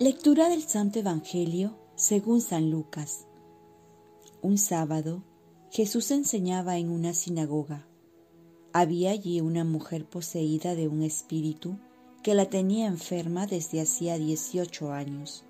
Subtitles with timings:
[0.00, 3.26] Lectura del Santo Evangelio según San Lucas.
[4.42, 5.24] Un sábado,
[5.72, 7.84] Jesús enseñaba en una sinagoga.
[8.72, 11.80] Había allí una mujer poseída de un espíritu
[12.22, 15.44] que la tenía enferma desde hacía 18 años.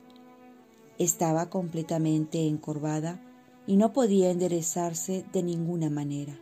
[0.97, 3.21] Estaba completamente encorvada
[3.67, 6.41] y no podía enderezarse de ninguna manera.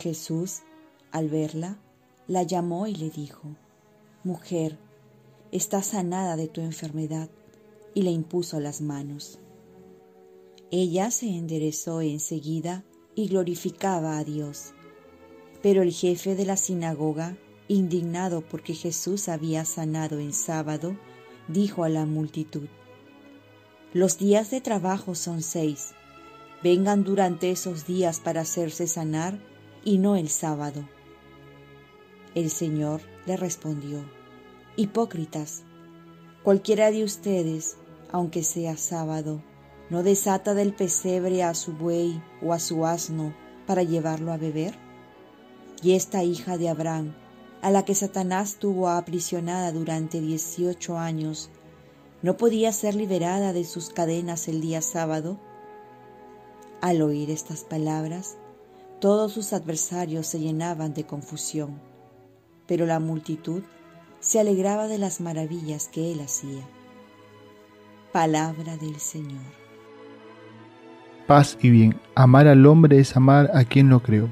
[0.00, 0.62] Jesús,
[1.12, 1.78] al verla,
[2.26, 3.54] la llamó y le dijo,
[4.24, 4.76] Mujer,
[5.52, 7.28] estás sanada de tu enfermedad,
[7.94, 9.38] y le impuso las manos.
[10.70, 14.74] Ella se enderezó enseguida y glorificaba a Dios.
[15.62, 17.36] Pero el jefe de la sinagoga,
[17.68, 20.96] indignado porque Jesús había sanado en sábado,
[21.48, 22.68] dijo a la multitud,
[23.92, 25.92] Los días de trabajo son seis.
[26.62, 29.38] Vengan durante esos días para hacerse sanar
[29.84, 30.86] y no el sábado.
[32.34, 34.04] El Señor le respondió,
[34.78, 35.62] Hipócritas,
[36.42, 37.78] cualquiera de ustedes,
[38.12, 39.42] aunque sea sábado,
[39.88, 43.34] no desata del pesebre a su buey o a su asno
[43.66, 44.74] para llevarlo a beber?
[45.82, 47.14] Y esta hija de Abraham,
[47.62, 51.48] a la que Satanás tuvo aprisionada durante dieciocho años,
[52.20, 55.40] ¿no podía ser liberada de sus cadenas el día sábado?
[56.82, 58.36] Al oír estas palabras,
[59.00, 61.80] todos sus adversarios se llenaban de confusión,
[62.66, 63.62] pero la multitud
[64.26, 66.64] se alegraba de las maravillas que él hacía.
[68.10, 69.44] Palabra del Señor.
[71.28, 72.00] Paz y bien.
[72.16, 74.28] Amar al hombre es amar a quien lo creó.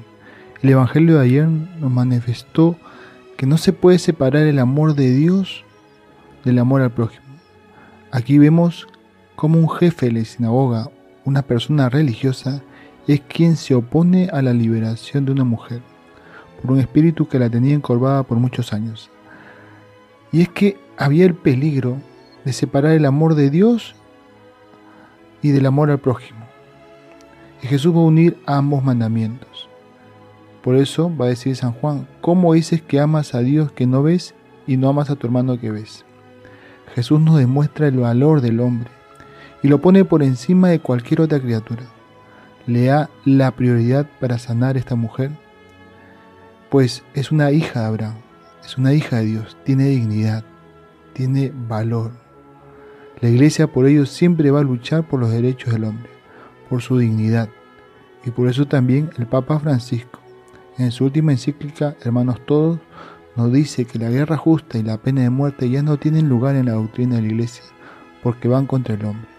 [0.61, 2.75] El Evangelio de ayer nos manifestó
[3.37, 5.63] que no se puede separar el amor de Dios
[6.43, 7.23] del amor al prójimo.
[8.11, 8.89] Aquí vemos
[9.37, 10.89] como un jefe de la sinagoga,
[11.23, 12.61] una persona religiosa,
[13.07, 15.81] es quien se opone a la liberación de una mujer
[16.61, 19.09] por un espíritu que la tenía encorvada por muchos años.
[20.31, 21.97] Y es que había el peligro
[22.43, 23.95] de separar el amor de Dios
[25.41, 26.45] y del amor al prójimo.
[27.61, 29.69] Y Jesús va a unir ambos mandamientos.
[30.61, 34.03] Por eso va a decir San Juan, ¿cómo dices que amas a Dios que no
[34.03, 34.33] ves
[34.67, 36.05] y no amas a tu hermano que ves?
[36.95, 38.89] Jesús nos demuestra el valor del hombre
[39.61, 41.83] y lo pone por encima de cualquier otra criatura.
[42.67, 45.31] Le da la prioridad para sanar a esta mujer,
[46.69, 48.24] pues es una hija de Abraham
[48.65, 50.43] es una hija de Dios, tiene dignidad,
[51.13, 52.11] tiene valor.
[53.21, 56.09] La iglesia por ello siempre va a luchar por los derechos del hombre,
[56.67, 57.47] por su dignidad.
[58.25, 60.19] Y por eso también el Papa Francisco,
[60.79, 62.79] en su última encíclica, Hermanos Todos,
[63.35, 66.55] nos dice que la guerra justa y la pena de muerte ya no tienen lugar
[66.55, 67.63] en la doctrina de la iglesia,
[68.23, 69.29] porque van contra el hombre.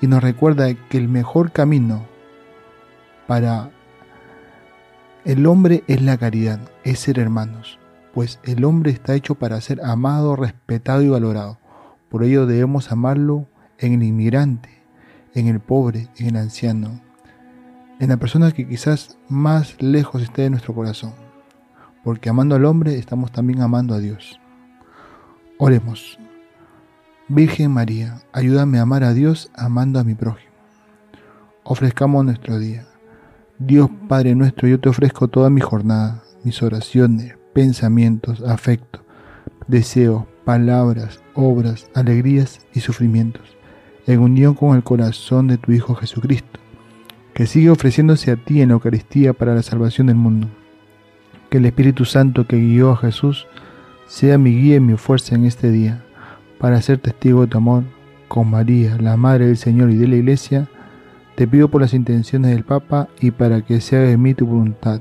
[0.00, 2.06] Y nos recuerda que el mejor camino
[3.26, 3.70] para
[5.24, 7.78] el hombre es la caridad, es ser hermanos
[8.12, 11.58] pues el hombre está hecho para ser amado, respetado y valorado.
[12.08, 13.46] Por ello debemos amarlo
[13.78, 14.82] en el inmigrante,
[15.34, 17.00] en el pobre, en el anciano,
[18.00, 21.12] en la persona que quizás más lejos esté de nuestro corazón.
[22.04, 24.40] Porque amando al hombre estamos también amando a Dios.
[25.58, 26.18] Oremos.
[27.28, 30.52] Virgen María, ayúdame a amar a Dios amando a mi prójimo.
[31.62, 32.86] Ofrezcamos nuestro día.
[33.58, 39.02] Dios Padre nuestro, yo te ofrezco toda mi jornada, mis oraciones, pensamientos, afectos,
[39.66, 43.42] deseos, palabras, obras, alegrías y sufrimientos,
[44.06, 46.60] en unión con el corazón de tu Hijo Jesucristo,
[47.34, 50.46] que sigue ofreciéndose a ti en la Eucaristía para la salvación del mundo.
[51.50, 53.48] Que el Espíritu Santo que guió a Jesús
[54.06, 56.04] sea mi guía y mi fuerza en este día,
[56.60, 57.82] para ser testigo de tu amor,
[58.28, 60.68] con María, la Madre del Señor y de la Iglesia,
[61.34, 65.00] te pido por las intenciones del Papa y para que sea de mí tu voluntad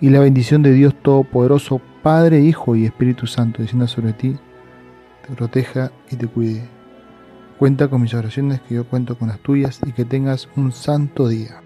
[0.00, 4.36] y la bendición de Dios Todopoderoso, Padre, Hijo y Espíritu Santo, descienda sobre ti,
[5.26, 6.68] te proteja y te cuide.
[7.58, 11.28] Cuenta con mis oraciones, que yo cuento con las tuyas y que tengas un santo
[11.28, 11.63] día.